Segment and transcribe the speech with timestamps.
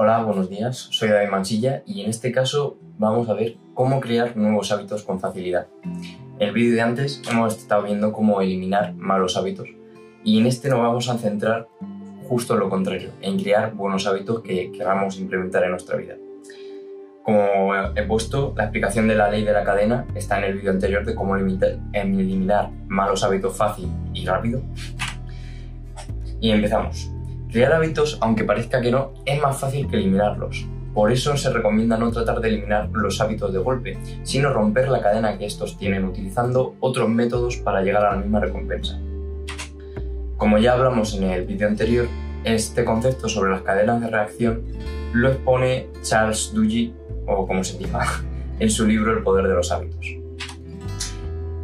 [0.00, 0.76] Hola, buenos días.
[0.92, 5.18] Soy David Mansilla y en este caso vamos a ver cómo crear nuevos hábitos con
[5.18, 5.66] facilidad.
[6.38, 9.66] El vídeo de antes hemos estado viendo cómo eliminar malos hábitos
[10.22, 11.66] y en este nos vamos a centrar
[12.28, 16.14] justo en lo contrario, en crear buenos hábitos que queramos implementar en nuestra vida.
[17.24, 20.70] Como he puesto, la explicación de la ley de la cadena está en el vídeo
[20.70, 24.62] anterior de cómo eliminar malos hábitos fácil y rápido.
[26.40, 27.10] Y empezamos.
[27.50, 30.66] Crear hábitos, aunque parezca que no, es más fácil que eliminarlos.
[30.92, 35.00] Por eso se recomienda no tratar de eliminar los hábitos de golpe, sino romper la
[35.00, 39.00] cadena que estos tienen utilizando otros métodos para llegar a la misma recompensa.
[40.36, 42.06] Como ya hablamos en el vídeo anterior,
[42.44, 44.64] este concepto sobre las cadenas de reacción
[45.14, 46.92] lo expone Charles Duhigg,
[47.26, 48.04] o como se diga,
[48.58, 50.06] en su libro El poder de los hábitos.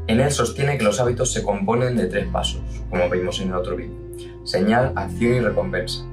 [0.06, 3.54] En él sostiene que los hábitos se componen de tres pasos, como vimos en el
[3.54, 4.03] otro vídeo
[4.44, 6.04] señal, acción y recompensa.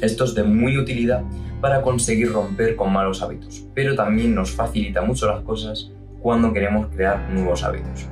[0.00, 1.22] Esto es de muy utilidad
[1.60, 6.88] para conseguir romper con malos hábitos, pero también nos facilita mucho las cosas cuando queremos
[6.88, 8.06] crear nuevos hábitos.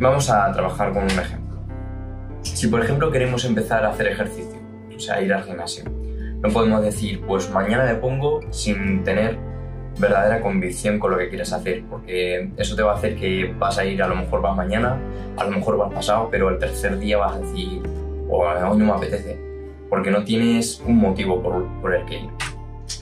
[0.00, 1.58] Vamos a trabajar con un ejemplo.
[2.42, 4.58] Si por ejemplo queremos empezar a hacer ejercicio,
[4.96, 5.84] o sea, ir al gimnasio,
[6.40, 9.38] no podemos decir, pues mañana me pongo sin tener
[9.98, 13.78] verdadera convicción con lo que quieres hacer, porque eso te va a hacer que vas
[13.78, 14.96] a ir, a lo mejor vas mañana,
[15.36, 17.82] a lo mejor vas pasado, pero el tercer día vas a decir,
[18.28, 19.38] o oh, hoy no me apetece,
[19.90, 22.30] porque no tienes un motivo por, por el que ir.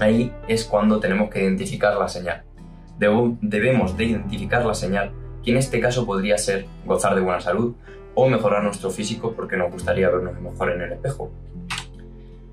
[0.01, 2.45] Ahí es cuando tenemos que identificar la señal.
[2.99, 5.13] debemos de identificar la señal,
[5.45, 7.75] que en este caso podría ser gozar de buena salud
[8.15, 11.31] o mejorar nuestro físico porque nos gustaría vernos mejor en el espejo.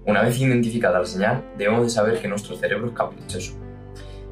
[0.05, 3.63] Una vez identificada la señal, debemos de saber que nuestro cerebro es caprichoso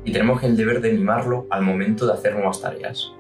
[0.04, 3.12] y tenemos el deber de mimarlo al momento de hacer nuevas tareas,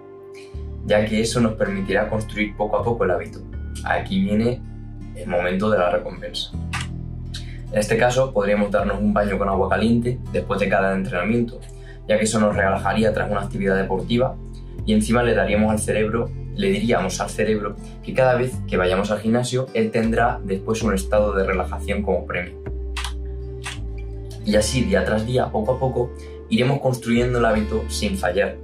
[0.86, 3.40] ya que eso nos permitirá construir poco a poco el hábito.
[3.86, 4.62] Aquí viene
[5.16, 6.52] el momento de la recompensa.
[7.72, 11.60] En este caso, podríamos darnos un baño con agua caliente después de cada entrenamiento,
[12.08, 14.36] ya que eso nos relajaría tras una actividad deportiva
[14.86, 19.12] y encima le daríamos al cerebro, le diríamos al cerebro que cada vez que vayamos
[19.12, 22.71] al gimnasio, él tendrá después un estado de relajación como premio.
[24.46, 26.12] Y así, día tras día, poco a poco,
[26.50, 28.58] iremos construyendo el hábito sin fallar.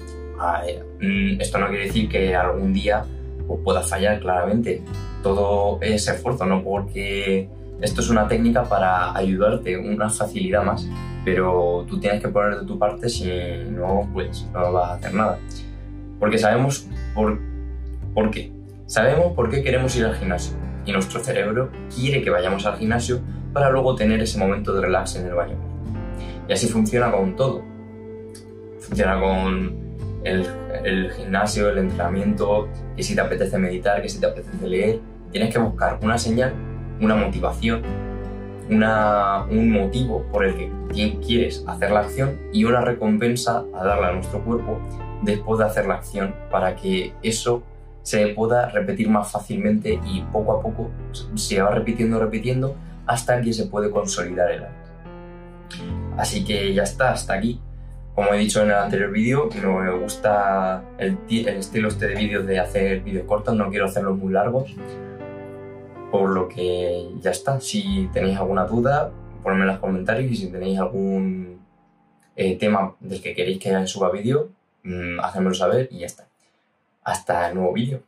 [0.99, 3.05] Mm, esto no quiere decir que algún día
[3.47, 4.81] pues, puedas fallar, claramente.
[5.23, 7.49] Todo es esfuerzo, no porque
[7.81, 10.87] esto es una técnica para ayudarte, una facilidad más,
[11.23, 13.29] pero tú tienes que poner de tu parte, si
[13.69, 15.39] no, pues no vas a hacer nada.
[16.19, 17.39] Porque sabemos por,
[18.13, 18.51] por qué.
[18.87, 20.55] Sabemos por qué queremos ir al gimnasio
[20.87, 23.19] y nuestro cerebro quiere que vayamos al gimnasio
[23.53, 25.56] para luego tener ese momento de relax en el baño.
[26.47, 27.78] Y así funciona con todo
[28.88, 29.75] funciona con
[30.24, 35.00] el, gimnasio, el entrenamiento, que si te apetece meditar, que si te apetece leer,
[35.31, 36.53] tienes que buscar una señal,
[37.02, 37.81] una motivación,
[38.69, 40.56] una, un motivo por el
[40.94, 44.79] que quieres hacer la acción y una recompensa a darle a nuestro cuerpo
[45.22, 47.64] después de hacer la acción para que eso
[48.03, 50.90] se pueda repetir más fácilmente y poco a poco
[51.35, 52.75] se va repitiendo, repitiendo
[53.07, 54.91] hasta que se puede consolidar el hábito.
[56.18, 57.59] Así que ya está, hasta aquí
[58.18, 62.47] como he dicho en el anterior vídeo, no me gusta el, estilo este de vídeos
[62.47, 64.75] de hacer vídeos cortos, no quiero hacerlos muy largos.
[66.09, 67.62] Por lo que ya está.
[67.62, 69.12] Si tenéis alguna duda,
[69.44, 71.59] ponedme en los comentarios y si tenéis algún
[72.35, 74.50] eh, tema del que queréis que suba vídeo,
[74.81, 76.28] mmm, hacedmelo saber y ya está.
[77.03, 78.01] Hasta el nuevo vídeo.